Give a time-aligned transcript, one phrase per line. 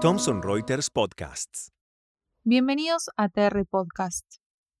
[0.00, 1.72] Thomson Reuters Podcasts.
[2.44, 4.24] Bienvenidos a TR Podcast.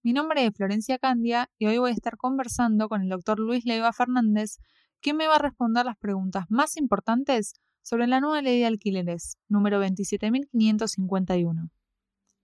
[0.04, 3.64] Mi nombre es Florencia Candia y hoy voy a estar conversando con el doctor Luis
[3.64, 4.58] Leiva Fernández,
[5.00, 9.38] quien me va a responder las preguntas más importantes sobre la nueva ley de alquileres,
[9.48, 11.68] número 27.551.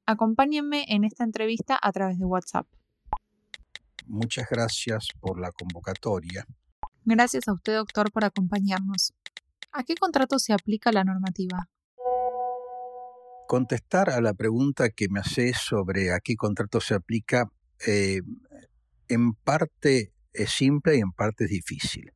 [0.06, 2.66] Acompáñenme en esta entrevista a través de WhatsApp.
[4.06, 6.44] Muchas gracias por la convocatoria.
[7.04, 9.14] Gracias a usted, doctor, por acompañarnos.
[9.70, 11.68] ¿A qué contrato se aplica la normativa?
[13.46, 17.50] Contestar a la pregunta que me hace sobre a qué contrato se aplica,
[17.86, 18.22] eh,
[19.08, 22.12] en parte es simple y en parte es difícil.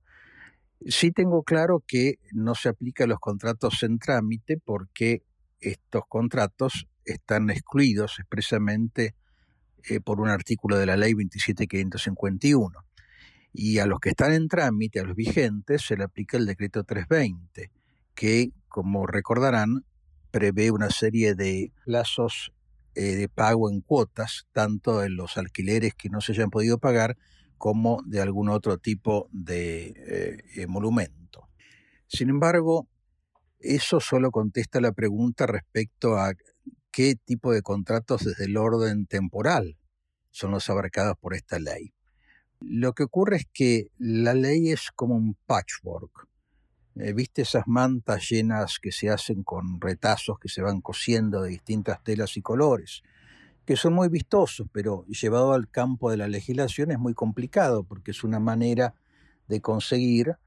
[0.86, 5.22] Sí tengo claro que no se aplica a los contratos en trámite porque
[5.60, 9.14] estos contratos están excluidos expresamente
[9.88, 12.84] eh, por un artículo de la ley 27551.
[13.52, 16.84] Y a los que están en trámite, a los vigentes, se le aplica el decreto
[16.84, 17.70] 320,
[18.14, 19.84] que, como recordarán,
[20.30, 22.52] prevé una serie de plazos
[22.94, 27.16] eh, de pago en cuotas, tanto en los alquileres que no se hayan podido pagar
[27.56, 31.48] como de algún otro tipo de eh, monumento.
[32.06, 32.88] Sin embargo,
[33.60, 36.34] eso solo contesta la pregunta respecto a
[36.90, 39.76] qué tipo de contratos desde el orden temporal
[40.30, 41.92] son los abarcados por esta ley.
[42.60, 46.28] Lo que ocurre es que la ley es como un patchwork.
[47.00, 51.50] Eh, ¿Viste esas mantas llenas que se hacen con retazos que se van cosiendo de
[51.50, 53.04] distintas telas y colores?
[53.64, 58.10] Que son muy vistosos, pero llevado al campo de la legislación es muy complicado porque
[58.10, 58.94] es una manera
[59.46, 60.38] de conseguir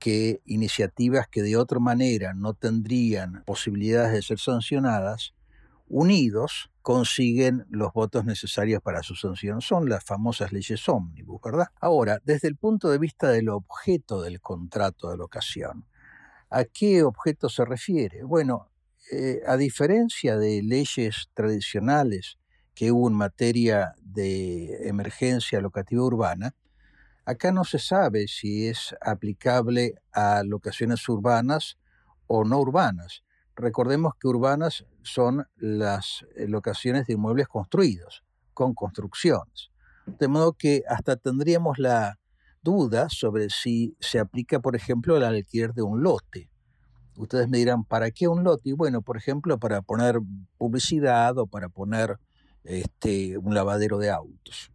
[0.00, 5.34] que iniciativas que de otra manera no tendrían posibilidades de ser sancionadas,
[5.86, 9.60] unidos consiguen los votos necesarios para su sanción.
[9.60, 11.68] Son las famosas leyes ómnibus, ¿verdad?
[11.80, 15.84] Ahora, desde el punto de vista del objeto del contrato de locación,
[16.54, 18.24] ¿A qué objeto se refiere?
[18.24, 18.68] Bueno,
[19.10, 22.36] eh, a diferencia de leyes tradicionales
[22.74, 26.54] que hubo en materia de emergencia locativa urbana,
[27.24, 31.78] acá no se sabe si es aplicable a locaciones urbanas
[32.26, 33.24] o no urbanas.
[33.56, 39.70] Recordemos que urbanas son las eh, locaciones de inmuebles construidos, con construcciones.
[40.04, 42.18] De modo que hasta tendríamos la
[42.62, 46.48] dudas sobre si se aplica, por ejemplo, el alquiler de un lote.
[47.16, 48.70] Ustedes me dirán, ¿para qué un lote?
[48.70, 50.18] Y bueno, por ejemplo, para poner
[50.56, 52.18] publicidad o para poner
[52.64, 54.70] este, un lavadero de autos.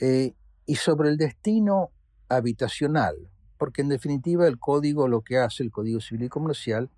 [0.00, 0.34] Eh,
[0.66, 1.90] y sobre el destino
[2.28, 3.16] habitacional,
[3.56, 6.90] porque en definitiva el código lo que hace, el Código Civil y Comercial,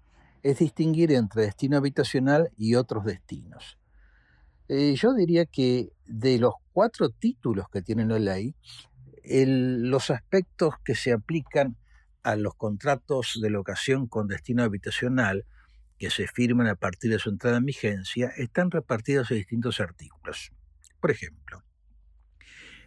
[0.42, 3.78] es distinguir entre destino habitacional y otros destinos.
[4.68, 8.54] Eh, yo diría que de los cuatro títulos que tiene la ley,
[9.24, 11.76] los aspectos que se aplican
[12.22, 15.46] a los contratos de locación con destino habitacional
[15.98, 20.50] que se firman a partir de su entrada en vigencia están repartidos en distintos artículos.
[21.00, 21.62] Por ejemplo,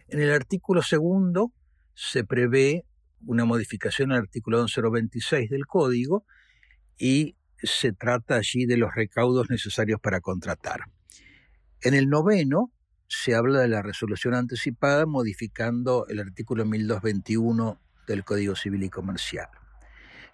[0.08, 1.52] en el artículo segundo
[1.94, 2.84] se prevé
[3.24, 6.26] una modificación al artículo 11026 del Código
[6.98, 10.80] y se trata allí de los recaudos necesarios para contratar.
[11.80, 12.72] En el noveno
[13.08, 19.48] se habla de la resolución anticipada modificando el artículo 1221 del Código Civil y Comercial.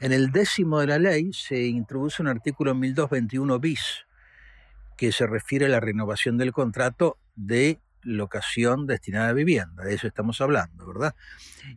[0.00, 4.06] En el décimo de la ley se introduce un artículo 1221 bis
[4.96, 10.06] que se refiere a la renovación del contrato de locación destinada a vivienda, de eso
[10.06, 11.14] estamos hablando, ¿verdad?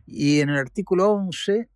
[0.06, 1.68] Y en el artículo 11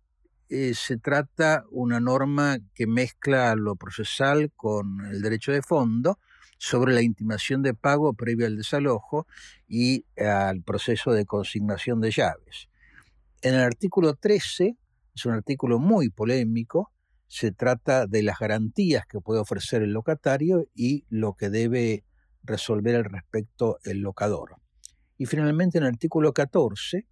[0.49, 6.17] eh, se trata una norma que mezcla lo procesal con el derecho de fondo
[6.59, 9.25] sobre la intimación de pago previo al desalojo
[9.67, 12.69] y al proceso de consignación de llaves.
[13.41, 14.77] En el artículo 13,
[15.15, 16.91] es un artículo muy polémico,
[17.27, 22.03] se trata de las garantías que puede ofrecer el locatario y lo que debe
[22.43, 24.57] resolver al respecto el locador.
[25.17, 27.07] Y finalmente en el artículo 14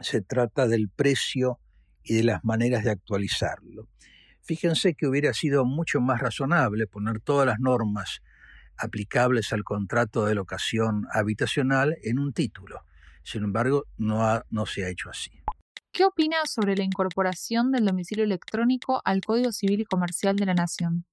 [0.00, 1.60] se trata del precio
[2.02, 3.88] y de las maneras de actualizarlo.
[4.42, 8.20] Fíjense que hubiera sido mucho más razonable poner todas las normas
[8.78, 12.82] aplicables al contrato de locación habitacional en un título.
[13.22, 15.30] Sin embargo, no, no se ha hecho así.
[15.92, 20.54] ¿Qué opina sobre la incorporación del domicilio electrónico al Código Civil y Comercial de la
[20.54, 21.06] Nación?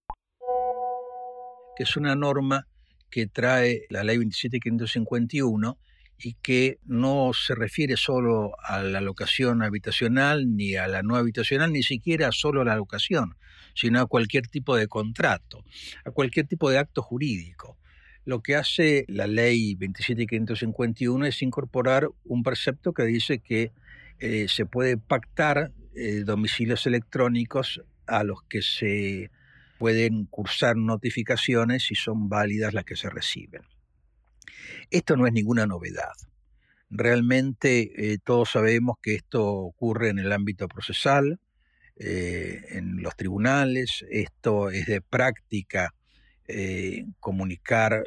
[1.75, 2.68] Que es una norma
[3.12, 5.78] que trae la Ley 27551
[6.18, 11.72] y que no se refiere solo a la locación habitacional ni a la no habitacional,
[11.72, 13.36] ni siquiera solo a la locación,
[13.76, 15.64] sino a cualquier tipo de contrato,
[16.06, 17.78] a cualquier tipo de acto jurídico.
[18.26, 23.72] Lo que hace la ley 27551 es incorporar un precepto que dice que
[24.20, 29.32] eh, se puede pactar eh, domicilios electrónicos a los que se
[29.80, 33.64] pueden cursar notificaciones si son válidas las que se reciben.
[34.92, 36.14] Esto no es ninguna novedad.
[36.92, 41.40] Realmente eh, todos sabemos que esto ocurre en el ámbito procesal,
[42.03, 45.94] eh, en los tribunales, esto es de práctica
[46.48, 48.03] eh, comunicar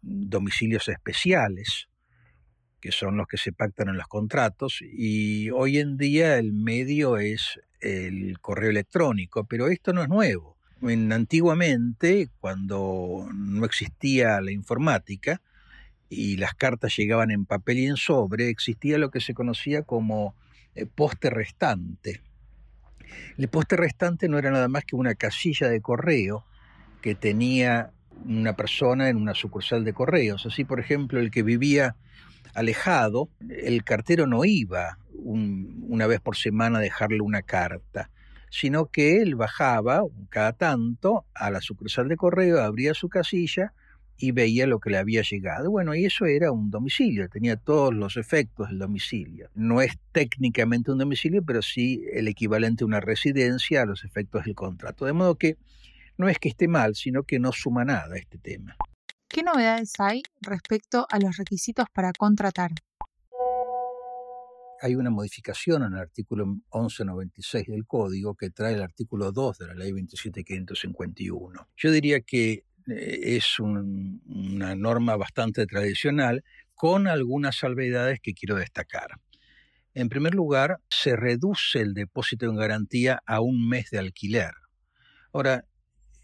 [0.00, 1.88] domicilios especiales,
[2.80, 7.18] que son los que se pactan en los contratos, y hoy en día el medio
[7.18, 10.56] es el correo electrónico, pero esto no es nuevo.
[10.80, 15.42] antiguamente, cuando no existía la informática,
[16.08, 20.34] y las cartas llegaban en papel y en sobre, existía lo que se conocía como
[20.74, 22.20] eh, poste restante.
[23.38, 26.44] El poste restante no era nada más que una casilla de correo
[27.00, 27.90] que tenía
[28.24, 30.46] una persona en una sucursal de correos.
[30.46, 31.96] Así, por ejemplo, el que vivía
[32.54, 38.10] alejado, el cartero no iba una vez por semana a dejarle una carta,
[38.50, 43.72] sino que él bajaba cada tanto a la sucursal de correo, abría su casilla
[44.22, 45.68] y veía lo que le había llegado.
[45.68, 49.50] Bueno, y eso era un domicilio, tenía todos los efectos del domicilio.
[49.56, 54.44] No es técnicamente un domicilio, pero sí el equivalente a una residencia a los efectos
[54.44, 55.06] del contrato.
[55.06, 55.56] De modo que
[56.18, 58.76] no es que esté mal, sino que no suma nada este tema.
[59.28, 62.70] ¿Qué novedades hay respecto a los requisitos para contratar?
[64.82, 69.66] Hay una modificación en el artículo 1196 del Código que trae el artículo 2 de
[69.66, 71.68] la Ley 27551.
[71.76, 76.44] Yo diría que eh, es una norma bastante tradicional
[76.74, 79.20] con algunas salvedades que quiero destacar.
[79.94, 84.52] En primer lugar, se reduce el depósito en garantía a un mes de alquiler.
[85.32, 85.66] Ahora,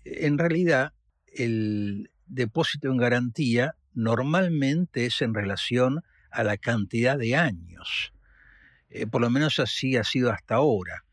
[0.04, 0.92] en realidad,
[1.26, 8.12] el depósito en garantía normalmente es en relación a la cantidad de años.
[8.90, 11.04] Eh, por lo menos así ha sido hasta ahora.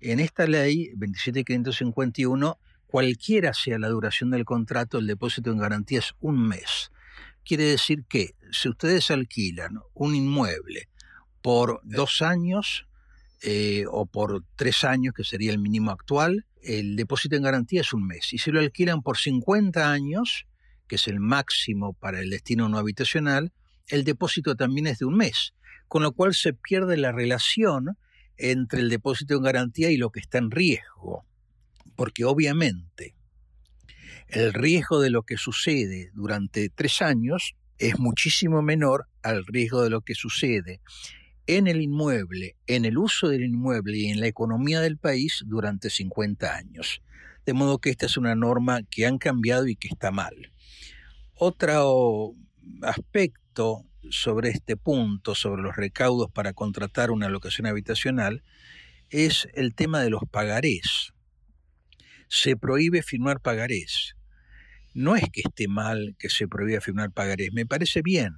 [0.00, 2.58] En esta ley 27551
[2.88, 6.90] cualquiera sea la duración del contrato, el depósito en garantía es un mes.
[7.44, 10.88] Quiere decir que si ustedes alquilan un inmueble
[11.42, 12.86] por dos años
[13.42, 17.92] eh, o por tres años, que sería el mínimo actual, el depósito en garantía es
[17.92, 18.32] un mes.
[18.32, 20.46] Y si lo alquilan por 50 años,
[20.88, 23.52] que es el máximo para el destino no habitacional,
[23.86, 25.52] el depósito también es de un mes,
[25.88, 27.98] con lo cual se pierde la relación
[28.38, 31.27] entre el depósito en garantía y lo que está en riesgo
[31.98, 33.16] porque obviamente
[34.28, 39.90] el riesgo de lo que sucede durante tres años es muchísimo menor al riesgo de
[39.90, 40.80] lo que sucede
[41.48, 45.90] en el inmueble, en el uso del inmueble y en la economía del país durante
[45.90, 47.02] 50 años.
[47.44, 50.52] De modo que esta es una norma que han cambiado y que está mal.
[51.34, 52.32] Otro
[52.82, 58.44] aspecto sobre este punto, sobre los recaudos para contratar una locación habitacional,
[59.10, 61.12] es el tema de los pagarés
[62.28, 64.14] se prohíbe firmar pagarés.
[64.94, 68.34] No es que esté mal que se prohíba firmar pagarés, me parece bien,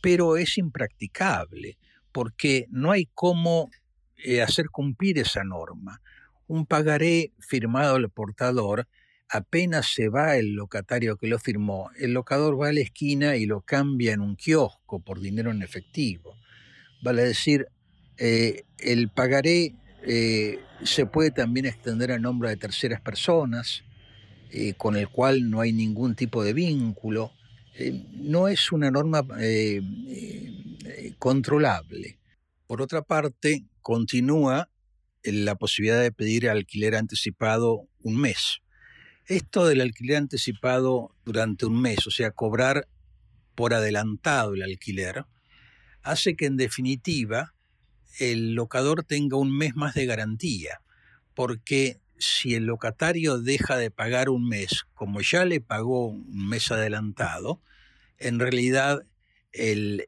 [0.00, 1.78] pero es impracticable
[2.12, 3.70] porque no hay cómo
[4.16, 6.00] eh, hacer cumplir esa norma.
[6.46, 8.88] Un pagaré firmado al portador,
[9.28, 13.46] apenas se va el locatario que lo firmó, el locador va a la esquina y
[13.46, 16.36] lo cambia en un kiosco por dinero en efectivo.
[17.02, 17.66] Vale decir,
[18.18, 19.74] eh, el pagaré
[20.06, 23.82] eh, se puede también extender a nombre de terceras personas,
[24.50, 27.32] eh, con el cual no hay ningún tipo de vínculo.
[27.74, 29.26] Eh, no es una norma
[31.18, 32.18] controlable.
[32.68, 34.70] Por otra parte, continúa
[35.24, 38.60] la posibilidad de pedir alquiler anticipado un mes.
[39.26, 42.88] Esto del alquiler anticipado durante un mes, o sea, cobrar
[43.56, 45.24] por adelantado el alquiler,
[46.02, 47.55] hace que en definitiva
[48.18, 50.80] el locador tenga un mes más de garantía,
[51.34, 56.70] porque si el locatario deja de pagar un mes, como ya le pagó un mes
[56.70, 57.60] adelantado,
[58.18, 59.04] en realidad
[59.52, 60.06] el,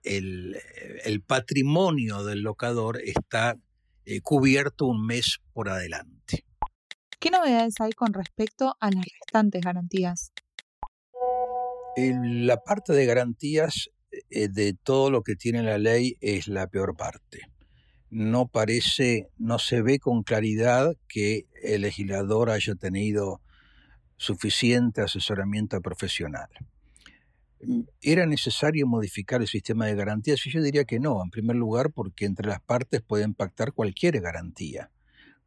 [1.27, 3.59] patrimonio del locador está
[4.05, 6.45] eh, cubierto un mes por adelante.
[7.19, 10.33] ¿Qué novedades hay con respecto a las restantes garantías?
[11.97, 13.91] La parte de garantías
[14.31, 17.51] eh, de todo lo que tiene la ley es la peor parte
[18.11, 23.41] no parece, no se ve con claridad que el legislador haya tenido
[24.17, 26.49] suficiente asesoramiento profesional.
[27.61, 30.41] Mm, ¿Era necesario modificar el sistema de garantías?
[30.45, 34.91] yo diría que no, en primer lugar porque entre las partes pueden pactar cualquier garantía.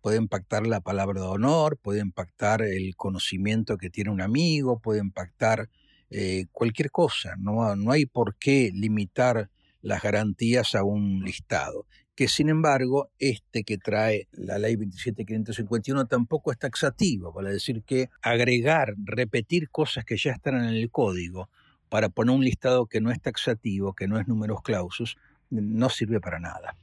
[0.02, 5.12] Pueden pactar la palabra de honor, pueden pactar el conocimiento que tiene un amigo, pueden
[5.12, 5.70] pactar
[6.10, 7.36] eh, cualquier cosa.
[7.38, 9.50] No, no hay por qué limitar
[9.82, 11.86] las garantías a un listado
[12.22, 18.12] que sin embargo este que trae la ley 27551 tampoco es taxativo, para decir que
[18.22, 21.50] agregar, repetir cosas que ya están en el código
[21.90, 25.18] para poner un listado que no es taxativo, que no es números clausus,
[25.50, 26.78] no sirve para nada.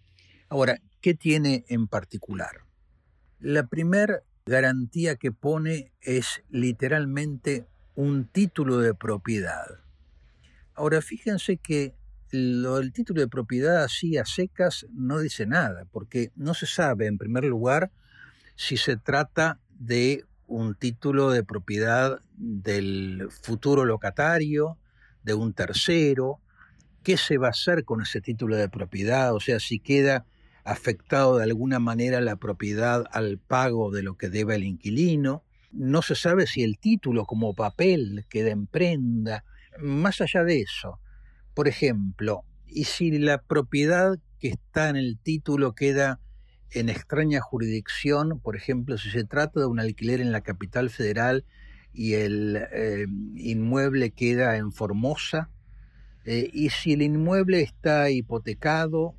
[0.48, 2.64] Ahora, ¿qué tiene en particular?
[3.38, 7.64] La primera garantía que pone es literalmente
[7.94, 9.66] un título de propiedad.
[10.74, 11.94] Ahora, fíjense que
[12.30, 17.06] lo del título de propiedad así a secas no dice nada, porque no se sabe,
[17.06, 17.90] en primer lugar,
[18.56, 24.78] si se trata de un título de propiedad del futuro locatario,
[25.22, 26.40] de un tercero,
[27.02, 30.24] qué se va a hacer con ese título de propiedad, o sea, si queda
[30.64, 35.42] afectado de alguna manera la propiedad al pago de lo que debe el inquilino,
[35.72, 39.44] no se sabe si el título como papel queda en prenda,
[39.78, 40.98] más allá de eso,
[41.58, 46.20] por ejemplo, y si la propiedad que está en el título queda
[46.70, 51.44] en extraña jurisdicción, por ejemplo, si se trata de un alquiler en la capital federal
[51.92, 55.50] y el eh, inmueble queda en Formosa,
[56.24, 59.16] eh, y si el inmueble está hipotecado,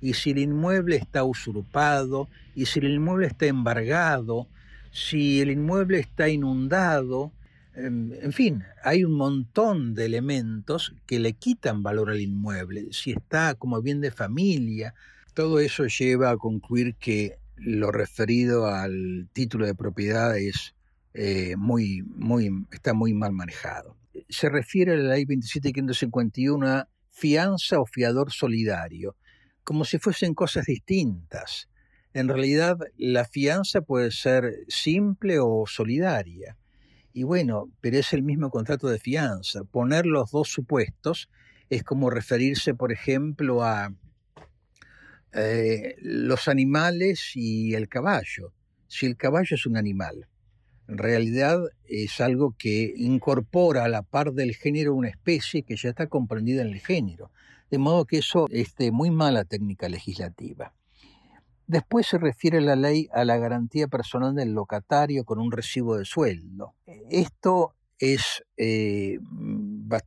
[0.00, 4.46] y si el inmueble está usurpado, y si el inmueble está embargado,
[4.92, 7.32] si el inmueble está inundado,
[7.74, 12.88] en fin, hay un montón de elementos que le quitan valor al inmueble.
[12.92, 14.94] Si está como bien de familia,
[15.34, 20.74] todo eso lleva a concluir que lo referido al título de propiedad es
[21.14, 23.96] eh, muy, muy, está muy mal manejado.
[24.28, 29.16] Se refiere a la ley 27551 a fianza o fiador solidario,
[29.64, 31.68] como si fuesen cosas distintas.
[32.14, 36.56] En realidad, la fianza puede ser simple o solidaria.
[37.12, 39.64] Y bueno, pero es el mismo contrato de fianza.
[39.64, 41.28] Poner los dos supuestos
[41.68, 43.94] es como referirse, por ejemplo, a
[45.32, 48.52] eh, los animales y el caballo.
[48.88, 50.28] Si el caballo es un animal,
[50.88, 55.90] en realidad es algo que incorpora a la par del género una especie que ya
[55.90, 57.30] está comprendida en el género.
[57.70, 60.74] De modo que eso es de muy mala técnica legislativa.
[61.72, 66.04] Después se refiere la ley a la garantía personal del locatario con un recibo de
[66.04, 66.74] sueldo.
[67.08, 69.18] Esto es eh,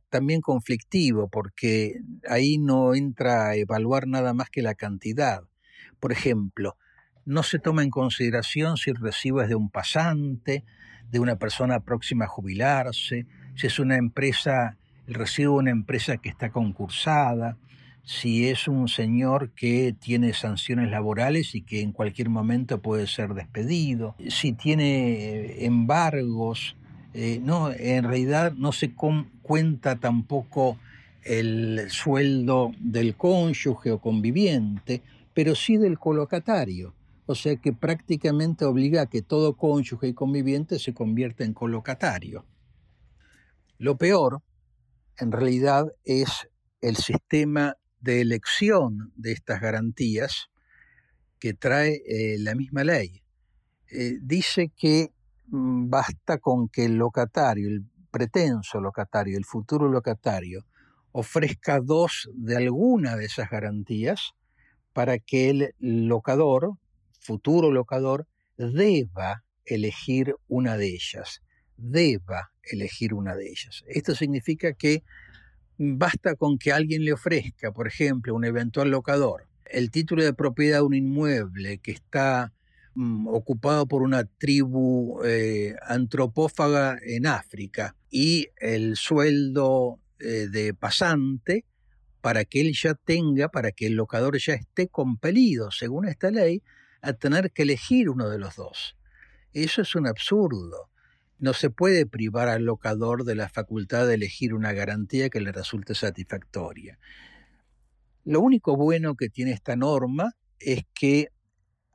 [0.08, 5.42] también conflictivo porque ahí no entra a evaluar nada más que la cantidad.
[5.98, 6.76] Por ejemplo,
[7.24, 10.64] no se toma en consideración si el recibo es de un pasante,
[11.10, 14.76] de una persona próxima a jubilarse, si es una empresa,
[15.08, 17.58] el recibo de una empresa que está concursada,
[18.06, 23.34] si es un señor que tiene sanciones laborales y que en cualquier momento puede ser
[23.34, 26.76] despedido, si tiene embargos,
[27.14, 30.78] eh, no, en realidad no se cuenta tampoco
[31.24, 35.02] el sueldo del cónyuge o conviviente,
[35.34, 36.94] pero sí del colocatario.
[37.26, 42.44] O sea que prácticamente obliga a que todo cónyuge y conviviente se convierta en colocatario.
[43.78, 44.42] Lo peor,
[45.18, 46.48] en realidad, es
[46.80, 50.48] el sistema de elección de estas garantías
[51.40, 53.22] que trae eh, la misma ley.
[53.90, 55.10] Eh, dice que
[55.48, 60.64] mm, basta con que el locatario, el pretenso locatario, el futuro locatario,
[61.10, 64.34] ofrezca dos de alguna de esas garantías
[64.92, 66.78] para que el locador,
[67.18, 71.42] futuro locador, deba elegir una de ellas,
[71.76, 73.82] deba elegir una de ellas.
[73.88, 75.02] Esto significa que
[75.78, 80.78] Basta con que alguien le ofrezca, por ejemplo, un eventual locador, el título de propiedad
[80.78, 82.54] de un inmueble que está
[82.94, 91.66] mm, ocupado por una tribu eh, antropófaga en África y el sueldo eh, de pasante
[92.22, 96.62] para que él ya tenga, para que el locador ya esté compelido, según esta ley,
[97.02, 98.96] a tener que elegir uno de los dos.
[99.52, 100.90] Eso es un absurdo.
[101.38, 105.52] No se puede privar al locador de la facultad de elegir una garantía que le
[105.52, 106.98] resulte satisfactoria.
[108.24, 111.28] Lo único bueno que tiene esta norma es que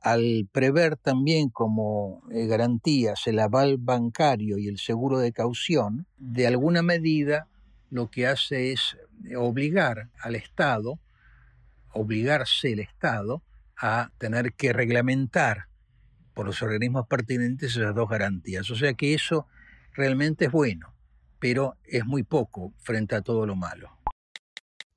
[0.00, 6.46] al prever también como eh, garantías el aval bancario y el seguro de caución, de
[6.46, 7.48] alguna medida
[7.90, 8.96] lo que hace es
[9.36, 10.98] obligar al Estado,
[11.92, 13.42] obligarse el Estado
[13.76, 15.66] a tener que reglamentar
[16.34, 18.70] por los organismos pertinentes esas dos garantías.
[18.70, 19.46] O sea que eso
[19.92, 20.94] realmente es bueno,
[21.38, 23.98] pero es muy poco frente a todo lo malo.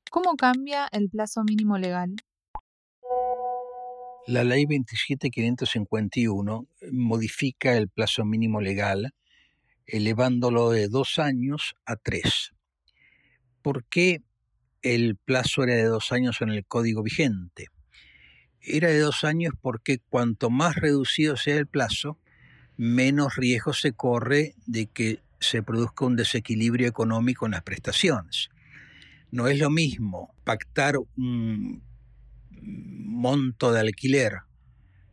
[0.10, 2.15] ¿Cómo cambia el plazo mínimo legal?
[4.27, 9.13] La ley 27551 modifica el plazo mínimo legal
[9.86, 12.54] elevándolo de dos años a tres.
[13.62, 14.24] ¿Por qué
[14.82, 17.68] el plazo era de dos años en el código vigente?
[18.65, 22.17] Era de dos años porque cuanto más reducido sea el plazo,
[22.77, 28.50] menos riesgo se corre de que se produzca un desequilibrio económico en las prestaciones.
[29.31, 31.84] No es lo mismo pactar un
[32.62, 34.39] monto de alquiler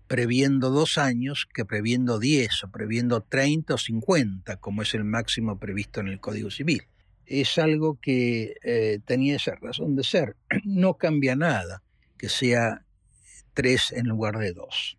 [0.06, 5.59] previendo dos años que previendo diez o previendo treinta o cincuenta, como es el máximo
[5.59, 6.82] previsto en el Código Civil.
[7.25, 10.37] Es algo que eh, tenía esa razón de ser.
[10.64, 11.82] No cambia nada
[12.18, 12.85] que sea
[13.54, 14.99] tres en lugar de dos.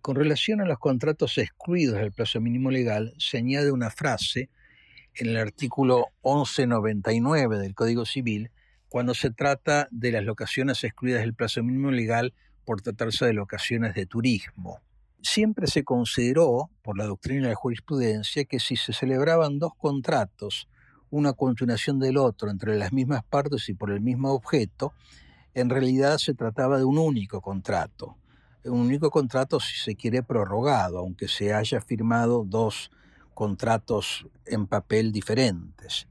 [0.00, 4.50] Con relación a los contratos excluidos del plazo mínimo legal, se añade una frase
[5.14, 8.50] en el artículo 1199 del Código Civil
[8.88, 13.94] cuando se trata de las locaciones excluidas del plazo mínimo legal por tratarse de locaciones
[13.94, 14.80] de turismo.
[15.22, 20.68] Siempre se consideró, por la doctrina de la jurisprudencia, que si se celebraban dos contratos,
[21.10, 24.92] una continuación del otro, entre las mismas partes y por el mismo objeto,
[25.54, 28.16] en realidad se trataba de un único contrato.
[28.64, 32.90] Un único contrato si se quiere prorrogado, aunque se haya firmado dos
[33.34, 36.08] contratos en papel diferentes.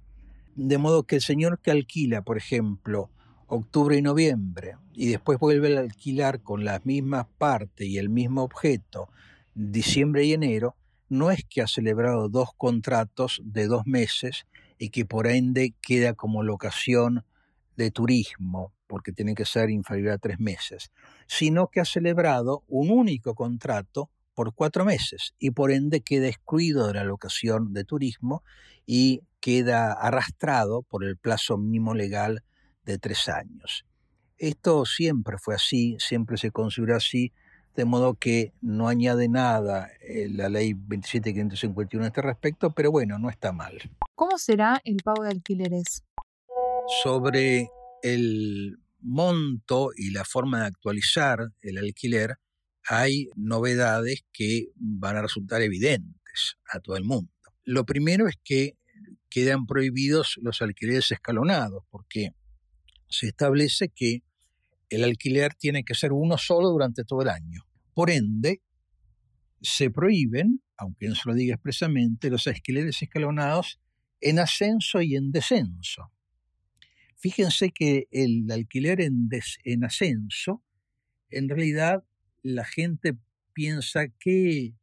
[0.56, 3.10] De modo que el señor que alquila, por ejemplo,
[3.48, 8.44] octubre y noviembre, y después vuelve a alquilar con las mismas partes y el mismo
[8.44, 9.10] objeto
[9.56, 10.76] diciembre y enero,
[11.10, 14.46] no es que ha celebrado dos contratos de dos meses
[14.78, 17.24] y que por ende queda como locación
[17.78, 20.92] de turismo, porque tiene que ser inferior a tres meses,
[21.26, 26.86] sino que ha celebrado un único contrato por cuatro meses y por ende queda excluido
[26.86, 28.44] de la locación de turismo
[28.86, 32.44] y queda arrastrado por el plazo mínimo legal
[32.86, 33.84] de tres años.
[34.38, 37.34] Esto siempre fue así, siempre se considera así,
[37.76, 43.18] de modo que no añade nada eh, la ley 27551 a este respecto, pero bueno,
[43.18, 43.80] no está mal.
[44.14, 46.04] ¿Cómo será el pago de alquileres?
[47.02, 47.72] Sobre
[48.04, 52.38] el monto y la forma de actualizar el alquiler,
[52.88, 57.32] hay novedades que van a resultar evidentes a todo el mundo.
[57.64, 58.78] Lo primero es que
[59.30, 62.32] quedan prohibidos los alquileres escalonados, porque
[63.10, 64.24] se establece que
[64.89, 67.62] el alquiler tiene que ser uno solo durante todo el año.
[67.94, 68.62] Por ende,
[69.62, 73.80] se prohíben, aunque no se lo diga expresamente, los alquileres escalonados
[74.20, 76.12] en ascenso y en descenso.
[77.24, 79.30] Fíjense que el alquiler en,
[79.64, 80.62] en ascenso,
[81.30, 82.04] en realidad
[82.42, 83.18] la gente
[83.54, 84.74] piensa que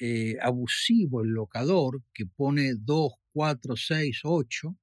[0.00, 4.76] eh, abusivo el locador que pone 2, 4, 6, 8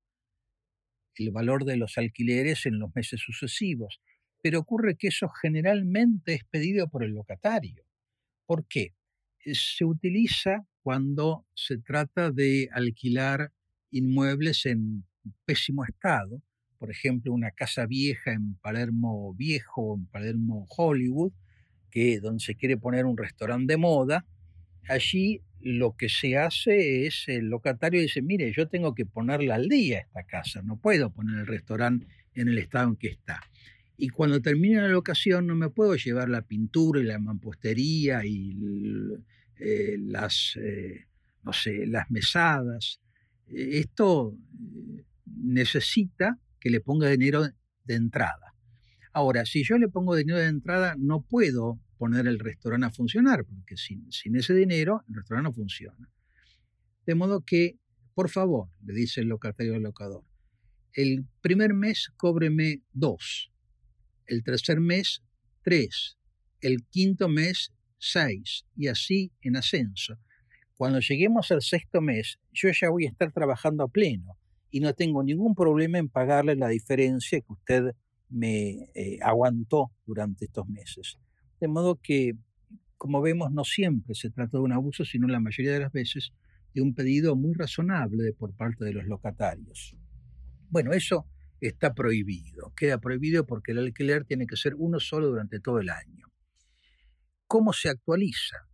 [1.16, 4.00] el valor de los alquileres en los meses sucesivos.
[4.42, 7.84] Pero ocurre que eso generalmente es pedido por el locatario.
[8.46, 8.96] ¿Por qué?
[9.40, 13.52] Se utiliza cuando se trata de alquilar
[13.92, 15.06] inmuebles en
[15.44, 16.42] pésimo estado,
[16.84, 21.32] por ejemplo, una casa vieja en Palermo Viejo, en Palermo Hollywood,
[21.90, 24.26] que donde se quiere poner un restaurante de moda,
[24.90, 29.70] allí lo que se hace es el locatario dice, mire, yo tengo que ponerla al
[29.70, 33.40] día esta casa, no puedo poner el restaurante en el estado en que está.
[33.96, 38.58] Y cuando termine la locación no me puedo llevar la pintura y la mampostería y
[39.58, 41.06] eh, las, eh,
[41.44, 43.00] no sé, las mesadas.
[43.48, 47.44] E, esto eh, necesita que le ponga dinero
[47.84, 48.56] de entrada.
[49.12, 53.44] Ahora, si yo le pongo dinero de entrada, no puedo poner el restaurante a funcionar,
[53.44, 56.10] porque sin, ese dinero el restaurante no funciona.
[57.06, 57.80] De modo que,
[58.14, 60.24] por favor, le dice el locatario al locador,
[60.94, 63.52] el primer mes cóbreme dos,
[64.26, 65.22] el tercer mes
[65.64, 66.18] tres,
[66.62, 70.18] el quinto mes seis, y así en ascenso.
[70.76, 74.38] Cuando lleguemos al sexto mes, yo ya voy a estar trabajando a pleno
[74.74, 77.96] y no tengo ningún problema en pagarle la diferencia que usted
[78.28, 81.20] me eh, aguantó durante estos meses.
[81.62, 82.34] De modo que,
[82.98, 86.34] como vemos, no siempre se trata de un abuso, sino la mayoría de las veces
[86.74, 89.96] de un pedido muy razonable por parte de los locatarios.
[90.72, 91.28] Bueno, eso
[91.62, 95.92] está prohibido, queda prohibido porque el alquiler tiene que ser uno solo durante todo el
[95.92, 96.34] año.
[97.46, 98.68] ¿Cómo se actualiza?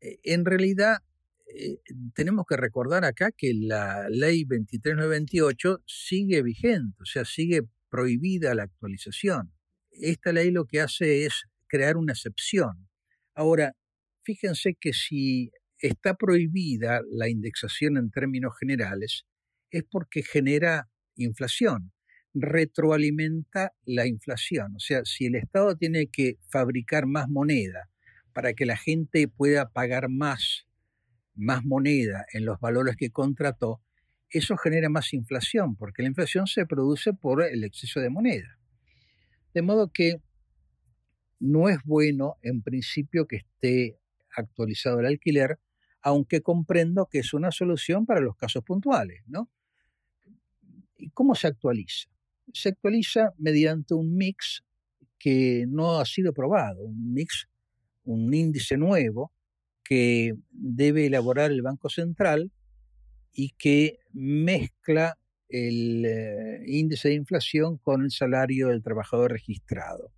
[0.00, 0.98] Eh, en realidad,
[1.46, 1.78] eh,
[2.14, 8.64] tenemos que recordar acá que la ley 23928 sigue vigente, o sea, sigue prohibida la
[8.64, 9.52] actualización
[10.00, 12.88] esta ley lo que hace es crear una excepción.
[13.34, 13.74] Ahora,
[14.22, 19.24] fíjense que si está prohibida la indexación en términos generales,
[19.70, 21.92] es porque genera inflación,
[22.34, 24.74] retroalimenta la inflación.
[24.76, 27.90] O sea, si el Estado tiene que fabricar más moneda
[28.32, 30.65] para que la gente pueda pagar más,
[31.36, 33.80] más moneda en los valores que contrató,
[34.30, 38.58] eso genera más inflación, porque la inflación se produce por el exceso de moneda.
[39.54, 40.20] De modo que
[41.38, 43.98] no es bueno en principio que esté
[44.36, 45.58] actualizado el alquiler,
[46.02, 49.50] aunque comprendo que es una solución para los casos puntuales, ¿no?
[50.98, 52.08] ¿Y cómo se actualiza?
[52.52, 54.64] Se actualiza mediante un mix
[55.18, 57.48] que no ha sido probado, un mix,
[58.04, 59.32] un índice nuevo
[59.86, 62.50] que debe elaborar el Banco Central
[63.32, 65.18] y que mezcla
[65.48, 70.10] el eh, índice de inflación con el salario del trabajador registrado.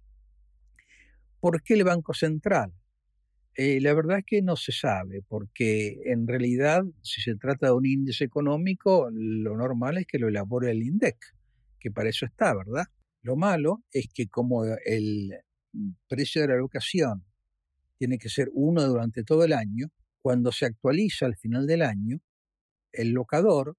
[1.40, 2.72] ¿Por qué el Banco Central?
[3.56, 7.72] Eh, la verdad es que no se sabe, porque en realidad, si se trata de
[7.72, 11.16] un índice económico, lo normal es que lo elabore el INDEC,
[11.80, 12.86] que para eso está, ¿verdad?
[13.22, 15.34] Lo malo es que como el
[16.08, 17.24] precio de la locación
[17.98, 19.88] tiene que ser uno durante todo el año,
[20.22, 22.18] cuando se actualiza al final del año,
[22.92, 23.76] el locador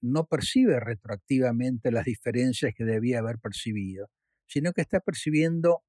[0.00, 4.08] no percibe retroactivamente las diferencias que debía haber percibido,
[4.46, 5.82] sino que está percibiendo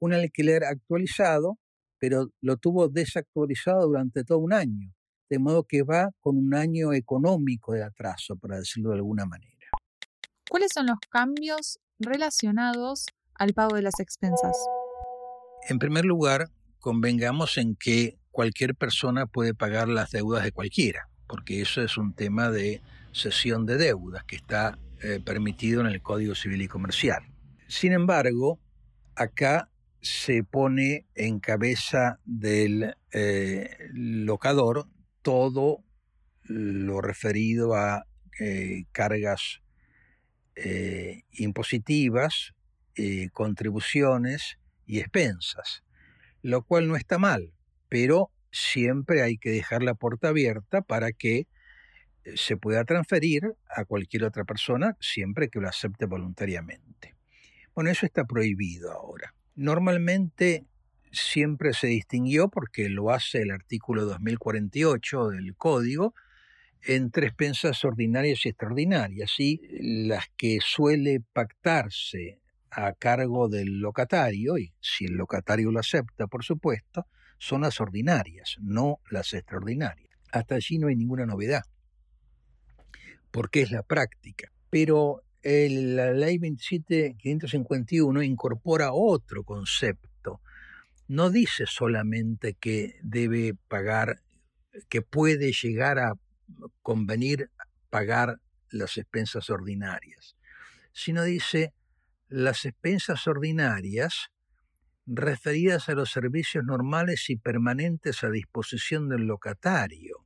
[0.00, 1.58] un alquiler actualizado,
[1.98, 4.92] pero lo tuvo desactualizado durante todo un año,
[5.30, 9.54] de modo que va con un año económico de atraso, para decirlo de alguna manera.
[10.50, 14.56] ¿Cuáles son los cambios relacionados al pago de las expensas?
[15.68, 16.50] En primer lugar,
[16.84, 22.12] convengamos en que cualquier persona puede pagar las deudas de cualquiera, porque eso es un
[22.12, 27.22] tema de cesión de deudas que está eh, permitido en el Código Civil y Comercial.
[27.68, 28.60] Sin embargo,
[29.16, 29.70] acá
[30.02, 34.86] se pone en cabeza del eh, locador
[35.22, 35.82] todo
[36.42, 38.04] lo referido a
[38.38, 39.62] eh, cargas
[41.32, 42.52] impositivas,
[43.32, 45.83] contribuciones y expensas,
[46.44, 47.54] lo cual no está mal,
[47.88, 51.48] pero siempre hay que dejar la puerta abierta para que
[52.36, 57.14] se pueda transferir a cualquier otra persona siempre que lo acepte voluntariamente.
[57.74, 59.34] Bueno, eso está prohibido ahora.
[59.54, 60.66] Normalmente
[61.12, 66.14] siempre se distinguió, porque lo hace el artículo 2048 del Código,
[66.82, 72.38] entre expensas ordinarias y extraordinarias, y las que suele pactarse
[72.74, 77.06] a cargo del locatario, y si el locatario lo acepta, por supuesto,
[77.38, 80.10] son las ordinarias, no las extraordinarias.
[80.32, 81.62] Hasta allí no hay ninguna novedad
[83.34, 84.52] porque es la práctica.
[84.70, 90.40] Pero la ley 27551 incorpora otro concepto.
[91.08, 94.22] No dice solamente que debe pagar,
[94.88, 96.12] que puede llegar a
[96.80, 97.50] convenir
[97.90, 98.38] pagar
[98.70, 100.36] las expensas ordinarias,
[100.92, 101.72] sino dice
[102.34, 104.30] las expensas ordinarias
[105.06, 110.24] referidas a los servicios normales y permanentes a disposición del locatario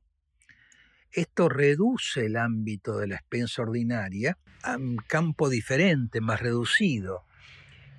[1.11, 7.23] esto reduce el ámbito de la expensa ordinaria a un campo diferente, más reducido,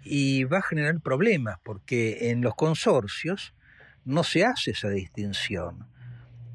[0.04, 3.54] y va a generar problemas porque en los consorcios
[4.04, 5.88] no se hace esa distinción.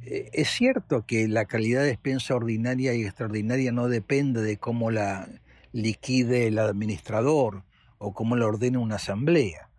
[0.04, 4.92] Eh, es cierto que la calidad de expensa ordinaria y extraordinaria no depende de cómo
[4.92, 5.28] la
[5.76, 7.66] liquide el administrador
[7.98, 9.70] o cómo la ordena una asamblea.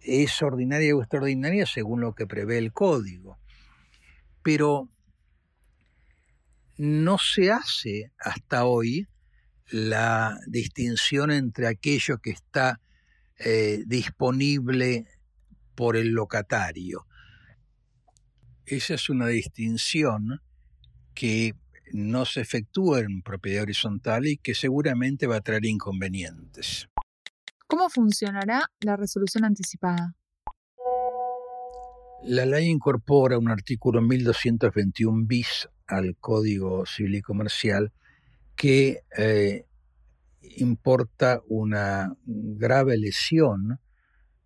[0.00, 3.38] Es ordinaria o extraordinaria según lo que prevé el código.
[4.44, 4.88] Pero
[6.76, 9.08] no se hace hasta hoy
[9.68, 12.80] la distinción entre aquello que está
[13.38, 15.08] eh, disponible
[15.74, 17.06] por el locatario.
[18.64, 20.40] Esa es una distinción
[21.14, 21.56] que
[21.92, 26.88] no se efectúa en propiedad horizontal y que seguramente va a traer inconvenientes.
[27.66, 30.14] ¿Cómo funcionará la resolución anticipada?
[32.24, 37.92] La ley incorpora un artículo 1221 bis al Código Civil y Comercial
[38.54, 39.66] que eh,
[40.56, 43.80] importa una grave lesión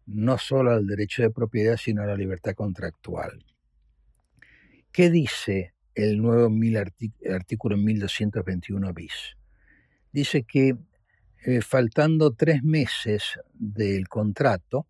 [0.06, 3.44] no solo al derecho de propiedad, sino a la libertad contractual.
[4.92, 6.48] ¿Qué dice el nuevo
[7.34, 9.36] artículo 1221 bis?
[10.12, 10.76] Dice que
[11.44, 14.86] eh, faltando tres meses del contrato,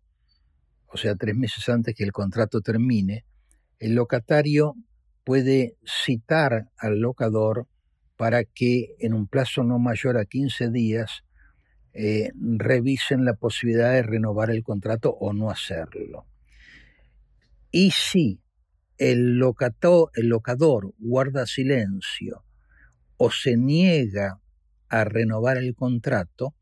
[0.87, 3.25] o sea, tres meses antes que el contrato termine,
[3.79, 4.75] el locatario
[5.23, 7.67] puede citar al locador
[8.15, 11.23] para que en un plazo no mayor a 15 días
[11.93, 16.25] eh, revisen la posibilidad de renovar el contrato o no hacerlo.
[17.71, 18.39] Y si
[18.97, 19.41] el,
[20.15, 22.43] el locador guarda silencio
[23.17, 24.39] o se niega
[24.89, 26.55] a renovar el contrato,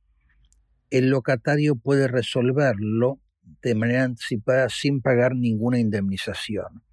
[0.90, 3.20] el locatario puede resolverlo
[3.62, 6.84] de manera anticipada sin pagar ninguna indemnización.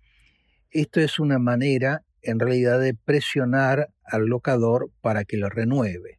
[0.70, 6.18] Esto es una manera, en realidad, de presionar al locador para que lo renueve,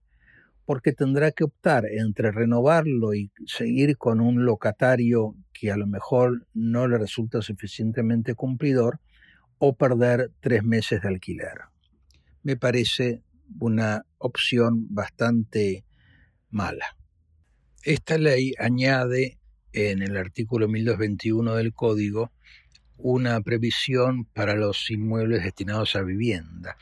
[0.66, 6.46] porque tendrá que optar entre renovarlo y seguir con un locatario porque a lo mejor
[6.54, 9.00] no le resulta suficientemente cumplidor
[9.65, 11.62] o perder tres meses de alquiler.
[12.41, 13.21] Me parece
[13.62, 15.86] una opción bastante
[16.49, 16.97] mala.
[17.82, 19.38] Esta ley añade
[19.71, 22.34] en el artículo 1221 del Código
[22.97, 26.76] una previsión para los inmuebles destinados a vivienda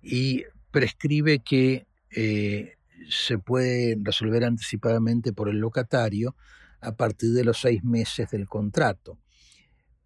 [0.00, 2.76] y prescribe que eh,
[3.10, 6.36] se puede resolver anticipadamente por el locatario
[6.80, 9.18] a partir de los seis meses del contrato.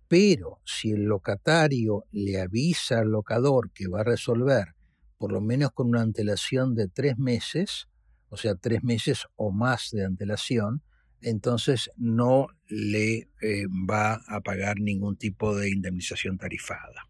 [0.09, 4.75] Pero si el locatario le avisa al locador que va a resolver,
[5.19, 7.89] por lo menos con una antelación de tres meses,
[8.29, 10.83] o sea, tres meses o más de antelación,
[11.23, 17.09] entonces no le eh, va a pagar ningún tipo de indemnización tarifada.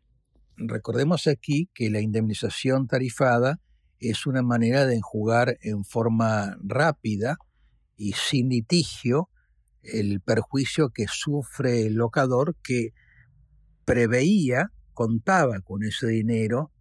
[0.57, 3.61] Recordemos aquí que la indemnización tarifada
[3.99, 7.37] es una manera de enjugar en forma rápida
[7.97, 9.29] y sin litigio
[9.93, 12.93] el perjuicio que sufre el locador que
[13.85, 16.73] preveía, contaba con ese dinero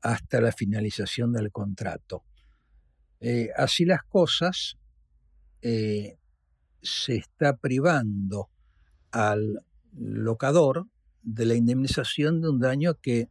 [0.00, 2.22] hasta la finalización del contrato.
[3.20, 4.78] Eh, así las cosas,
[5.62, 6.16] eh,
[6.82, 8.48] se está privando
[9.10, 10.86] al locador
[11.22, 13.28] de la indemnización de un daño que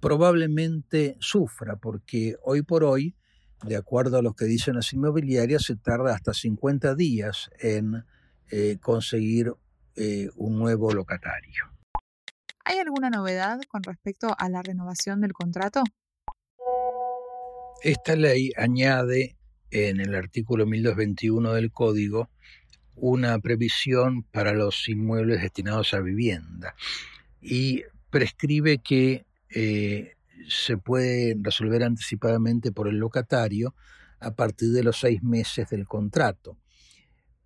[0.00, 3.16] probablemente sufra, porque hoy por hoy,
[3.62, 8.04] de acuerdo a lo que dicen las inmobiliarias, se tarda hasta 50 días en
[8.50, 9.52] eh, conseguir
[9.96, 11.70] eh, un nuevo locatario.
[12.64, 15.82] ¿Hay alguna novedad con respecto a la renovación del contrato?
[17.82, 19.36] Esta ley añade
[19.70, 22.30] en el artículo 1221 del Código
[22.94, 26.74] una previsión para los inmuebles destinados a vivienda
[27.40, 30.14] y prescribe que eh,
[30.48, 33.74] se puede resolver anticipadamente por el locatario
[34.20, 36.58] a partir de los seis meses del contrato.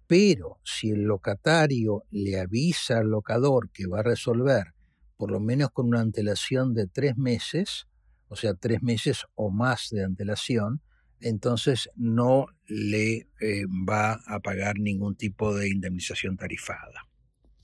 [0.07, 4.75] Pero si el locatario le avisa al locador que va a resolver,
[5.17, 7.89] por lo menos con una antelación de tres meses,
[8.29, 10.83] o sea, tres meses o más de antelación,
[11.21, 17.09] entonces no le eh, va a pagar ningún tipo de indemnización tarifada.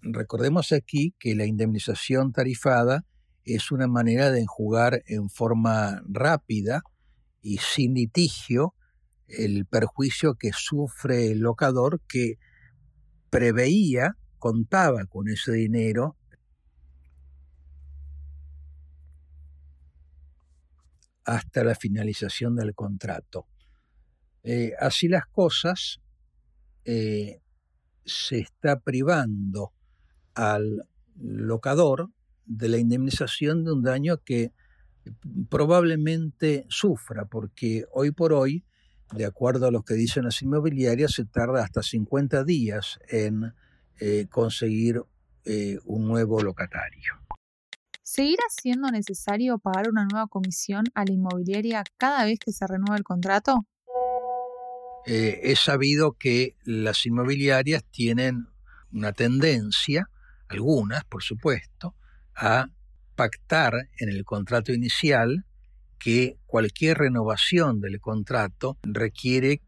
[0.01, 3.05] Recordemos aquí que la indemnización tarifada
[3.44, 6.83] es una manera de enjugar en forma rápida
[7.40, 8.74] y sin litigio
[9.26, 12.38] el perjuicio que sufre el locador que
[13.31, 16.16] preveía, contaba con ese dinero
[21.24, 23.46] hasta la finalización del contrato.
[24.42, 26.00] Eh, así las cosas,
[26.85, 27.40] eh,
[28.05, 29.72] se está privando
[30.35, 32.11] al locador
[32.46, 34.52] de la indemnización de un daño que
[35.48, 38.64] probablemente sufra, porque hoy por hoy,
[39.12, 43.52] de acuerdo a lo que dicen las inmobiliarias, se tarda hasta 50 días en
[44.00, 45.02] eh, conseguir
[45.85, 47.14] un nuevo locatario.
[48.14, 52.96] ¿Seguirá siendo necesario pagar una nueva comisión a la inmobiliaria cada vez que se renueva
[52.96, 53.66] el contrato?
[55.07, 58.48] Eh, he sabido que las inmobiliarias tienen
[58.92, 60.11] una tendencia,
[60.48, 61.94] algunas por supuesto,
[62.37, 62.66] a
[63.14, 65.45] pactar en el contrato inicial
[65.99, 69.61] que cualquier renovación del contrato requiere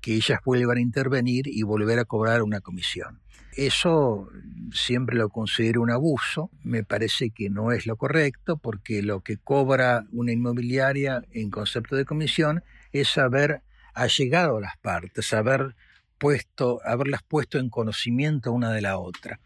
[0.00, 3.20] que ellas vuelvan a intervenir y volver a cobrar una comisión.
[3.56, 4.28] Eso
[4.72, 9.36] siempre lo considero un abuso, me parece que no es lo correcto porque lo que
[9.36, 12.62] cobra una inmobiliaria en concepto de comisión
[12.92, 13.62] es haber
[13.94, 15.74] allegado a las partes, haber
[16.18, 19.40] puesto, haberlas puesto en conocimiento una de la otra.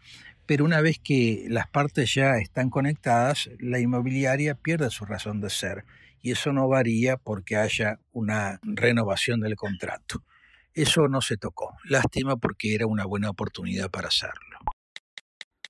[0.48, 5.50] Pero una vez que las partes ya están conectadas, la inmobiliaria pierde su razón de
[5.50, 5.84] ser
[6.22, 10.24] y eso no varía porque haya una renovación del contrato.
[10.72, 11.76] Eso no se tocó.
[11.84, 14.60] Lástima porque era una buena oportunidad para hacerlo.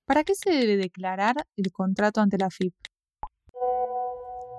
[0.05, 2.73] ¿Para qué se debe declarar el contrato ante la FIP?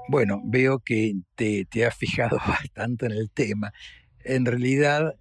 [0.06, 3.72] Bueno, veo que te, has fijado bastante en el tema.
[4.22, 5.14] En realidad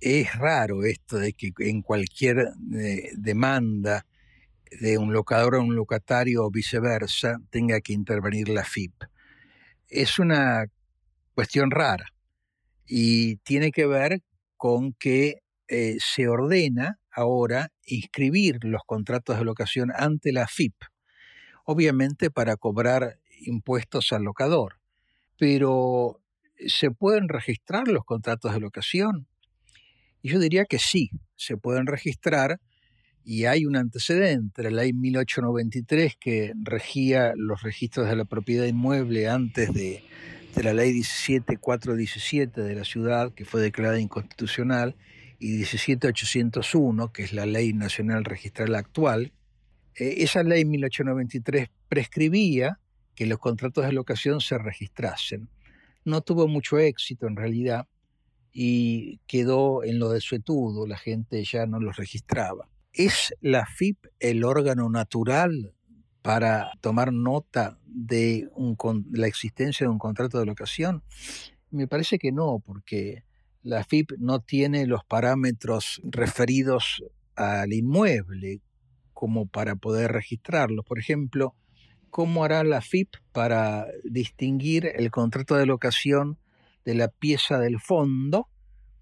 [0.00, 4.06] es raro esto de que en cualquier eh, demanda
[4.70, 8.92] de un locador a un locatario o viceversa tenga que intervenir la FIP.
[9.88, 10.66] Es una
[11.34, 12.06] cuestión rara
[12.86, 14.22] y tiene que ver
[14.56, 20.74] con que eh, se ordena ahora inscribir los contratos de locación ante la FIP,
[21.64, 24.78] obviamente para cobrar impuestos al locador,
[25.38, 26.20] pero
[26.66, 29.26] ¿se pueden registrar los contratos de locación?
[30.22, 32.60] Y yo diría que sí, se pueden registrar
[33.24, 39.28] y hay un antecedente, la ley 1893 que regía los registros de la propiedad inmueble
[39.28, 40.02] antes de,
[40.62, 44.96] la ley 17417 de la ciudad, que fue declarada inconstitucional,
[45.38, 49.32] y 17801, que es la ley nacional registral actual,
[49.94, 52.78] eh, esa ley 1893 prescribía
[53.14, 55.48] que los contratos de locación se registrasen.
[56.04, 57.86] No tuvo mucho éxito en realidad
[58.52, 62.69] y quedó en lo de suetudo, la gente ya no los registraba.
[62.92, 65.74] ¿Es la FIP el órgano natural
[66.22, 68.48] para tomar nota de
[69.12, 71.04] la existencia de un contrato de locación?
[71.70, 73.22] Me parece que no, porque
[73.62, 77.04] la FIP no tiene los parámetros referidos
[77.36, 78.60] al inmueble
[79.12, 80.82] como para poder registrarlo.
[80.82, 81.54] Por ejemplo,
[82.10, 86.38] ¿cómo hará la FIP para distinguir el contrato de locación
[86.84, 88.48] de la pieza del fondo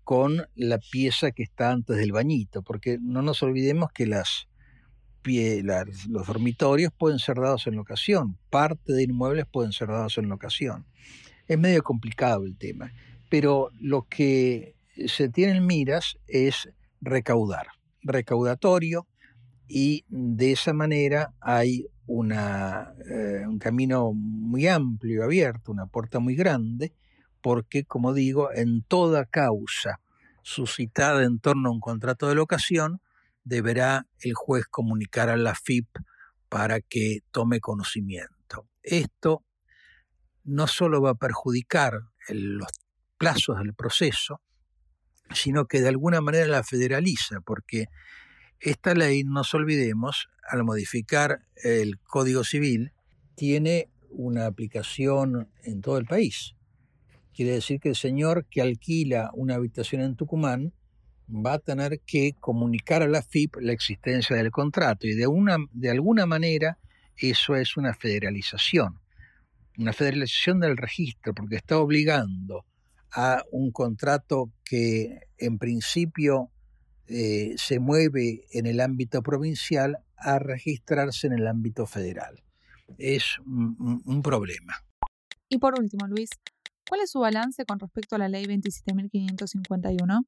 [0.09, 2.63] con la pieza que está antes del bañito?
[2.63, 4.49] Porque no nos olvidemos que las,
[6.09, 10.87] los dormitorios pueden ser dados en locación, parte de inmuebles pueden ser dados en locación.
[11.47, 12.93] Es medio complicado el tema
[13.29, 14.75] pero lo que
[15.07, 16.69] se tiene en miras es
[17.01, 17.69] recaudar,
[18.03, 19.07] recaudatorio,
[19.69, 26.35] y de esa manera hay una, eh, un camino muy amplio, abierto, una puerta muy
[26.35, 26.95] grande,
[27.41, 30.01] porque, como digo, en toda causa
[30.43, 33.01] suscitada en torno a un contrato de locación,
[33.45, 35.87] deberá el juez comunicar a la FIP
[36.49, 38.67] para que tome conocimiento.
[38.83, 39.45] Esto
[40.45, 42.69] no solo va a perjudicar los
[43.19, 44.41] plazos del proceso,
[45.33, 47.87] sino que de alguna manera la federaliza, porque
[48.61, 52.93] esta ley, no nos olvidemos, al modificar el Código Civil,
[53.35, 56.55] tiene una aplicación en todo el país.
[57.39, 60.73] Quiere decir que el señor que alquila una habitación en Tucumán
[61.29, 65.29] va a tener que comunicar a la FIP la existencia del contrato y de,
[65.71, 66.79] de alguna manera
[67.17, 68.99] eso es una federalización,
[69.79, 72.65] una federalización del registro, porque está obligando
[73.13, 76.51] a un contrato que en principio
[77.07, 82.43] eh, se mueve en el ámbito provincial a registrarse en el ámbito federal.
[82.99, 84.85] Es un problema.
[85.49, 86.31] Y por último, Luis,
[86.89, 90.27] ¿cuál es su balance con respecto a la ley 27.551?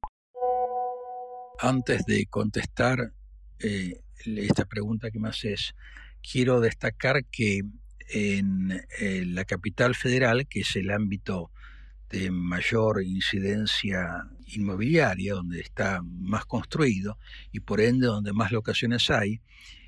[1.59, 3.13] Antes de contestar
[3.59, 5.75] eh, esta pregunta que me haces,
[6.23, 7.63] quiero destacar que
[8.13, 11.51] en eh, la capital federal, que es el ámbito
[12.11, 17.19] de mayor incidencia inmobiliaria, donde está más construido
[17.53, 19.41] y por ende donde más locaciones hay,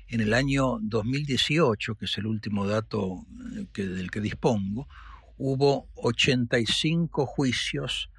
[0.07, 3.25] en el año 2018, que es el último dato
[3.57, 4.87] eh, del que dispongo,
[5.37, 8.09] hubo 85 juicios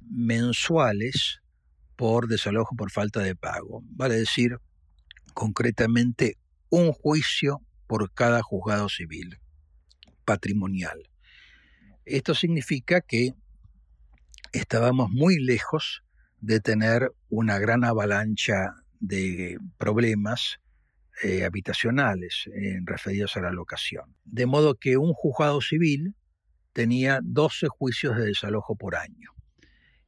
[0.00, 1.40] mensuales
[1.96, 3.82] por desalojo por falta de pago.
[3.84, 4.58] Vale decir,
[5.34, 6.38] concretamente,
[6.70, 9.38] un juicio por cada juzgado civil
[10.24, 11.08] patrimonial.
[12.04, 13.34] Esto significa que
[14.52, 16.02] estábamos muy lejos
[16.40, 20.60] de tener una gran avalancha de problemas
[21.22, 22.48] eh, habitacionales
[22.84, 24.14] referidos a la locación.
[24.24, 26.14] De modo que un juzgado civil
[26.78, 29.32] tenía 12 juicios de desalojo por año.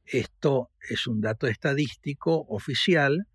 [0.05, 3.27] Esto es un dato estadístico oficial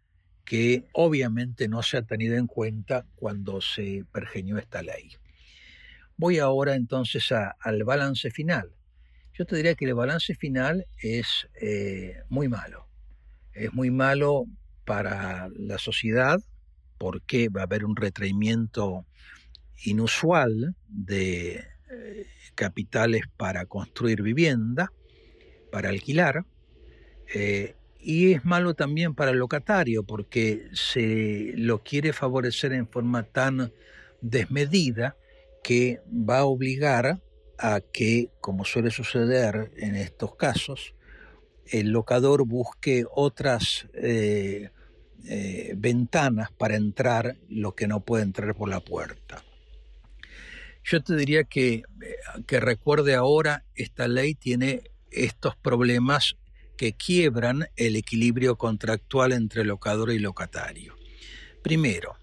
[0.47, 5.11] que obviamente no se ha tenido en cuenta cuando se pergeñó esta ley.
[6.17, 8.75] Voy ahora entonces al balance final.
[9.35, 12.89] Yo te diría que el balance final es eh, muy malo.
[13.53, 14.47] Es muy malo
[14.87, 16.39] para la sociedad
[16.97, 19.05] porque va a haber un retraimiento
[19.85, 21.76] inusual de
[22.55, 24.93] capitales para construir vivienda,
[25.71, 26.45] para alquilar,
[27.35, 33.25] eh, y es malo también para el locatario porque se lo quiere favorecer en forma
[33.25, 33.73] tan
[34.21, 35.17] desmedida
[35.63, 37.21] que va a obligar
[37.59, 40.95] a que, como suele suceder en estos casos,
[41.67, 44.71] el locador busque otras eh,
[45.25, 49.43] eh, ventanas para entrar lo que no puede entrar por la puerta.
[50.89, 51.83] Yo te diría que, eh,
[52.47, 56.37] que recuerde ahora, esta ley tiene estos problemas
[56.77, 60.95] que quiebran el equilibrio contractual entre locador y locatario.
[61.61, 62.17] Primero,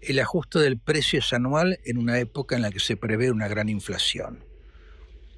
[0.00, 3.46] el ajuste del precio es anual en una época en la que se prevé una
[3.46, 4.44] gran inflación.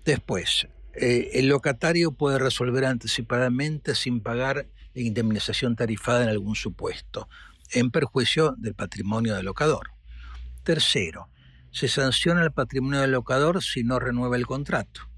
[0.06, 7.28] Después, eh, el locatario puede resolver anticipadamente sin pagar la indemnización tarifada en algún supuesto,
[7.72, 9.90] en perjuicio del patrimonio del locador.
[10.62, 11.28] Tercero,
[11.74, 15.10] se sanciona el patrimonio del locador si no renueva el contrato,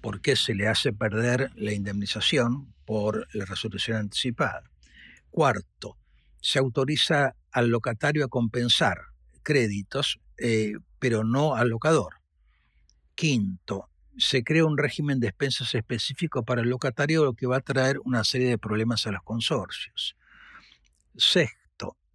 [0.00, 4.64] porque se le hace perder la indemnización por la resolución anticipada.
[5.30, 5.96] Cuarto,
[6.40, 8.98] se autoriza al locatario a compensar
[9.44, 12.14] créditos, eh, pero no al locador.
[13.14, 13.88] Quinto,
[14.18, 18.00] se crea un régimen de expensas específico para el locatario, lo que va a traer
[18.04, 20.16] una serie de problemas a los consorcios.
[21.16, 21.61] Sexto,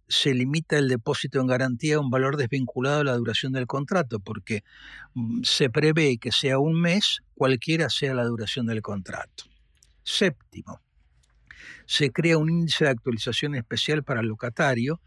[0.08, 4.20] se limita el depósito en garantía a un valor desvinculado a la duración del contrato,
[4.20, 4.64] porque
[5.14, 9.44] mm, se prevé que sea un mes, cualquiera sea la duración del contrato.
[10.02, 10.80] Séptimo,
[11.86, 15.00] se crea un índice de actualización especial para el locatario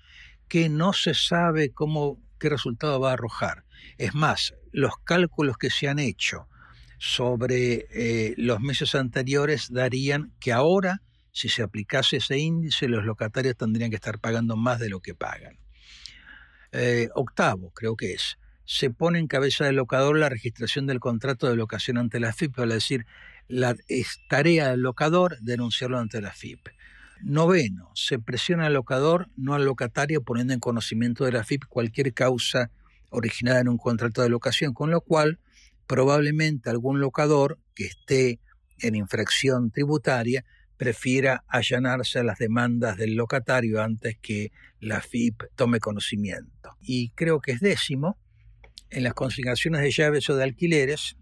[0.47, 3.63] que no se sabe cómo, qué resultado va a arrojar.
[3.97, 6.47] Es más, los cálculos que se han hecho
[6.97, 11.01] sobre eh, los meses anteriores darían que ahora,
[11.31, 15.15] si se aplicase ese índice, los locatarios tendrían que estar pagando más de lo que
[15.15, 15.57] pagan.
[16.71, 21.49] Eh, octavo, creo que es, se pone en cabeza del locador la registración del contrato
[21.49, 23.05] de locación ante la FIP, es decir,
[23.47, 26.69] la, es tarea del locador denunciarlo ante la FIP.
[27.21, 32.13] Noveno, se presiona al locador, no al locatario, poniendo en conocimiento de la FIP cualquier
[32.13, 32.71] causa
[33.09, 35.39] originada en un contrato de locación, con lo cual
[35.85, 38.39] probablemente algún locador que esté
[38.79, 40.45] en infracción tributaria
[40.81, 46.75] prefiera allanarse a las demandas del locatario antes que la FIP tome conocimiento.
[46.81, 48.17] Y creo que es décimo,
[48.89, 51.17] en las consignaciones de llaves o de alquileres,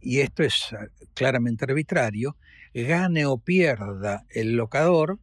[0.00, 2.36] y esto es ah, claramente arbitrario,
[2.74, 5.20] gane o pierda el locador,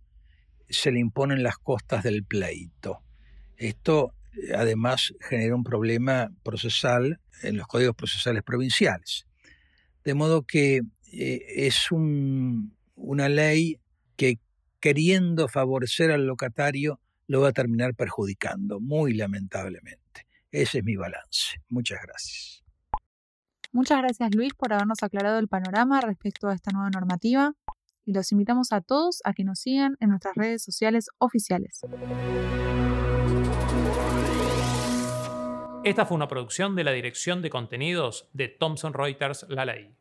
[0.69, 3.01] se le imponen las costas del pleito.
[3.57, 4.13] Esto
[4.55, 9.27] además genera un problema procesal en los códigos procesales provinciales.
[10.05, 11.91] De modo que eh, es
[12.95, 13.79] una ley
[14.15, 14.39] que
[14.79, 20.27] queriendo favorecer al locatario lo va a terminar perjudicando, muy lamentablemente.
[20.51, 21.61] Ese es mi balance.
[21.69, 22.63] Muchas gracias.
[23.71, 27.53] Muchas gracias Luis por habernos aclarado el panorama respecto a esta nueva normativa
[28.05, 31.81] y los invitamos a todos a que nos sigan en nuestras redes sociales oficiales.
[35.83, 39.95] Esta fue una producción de la Dirección de Contenidos de Thomson Reuters La Ley.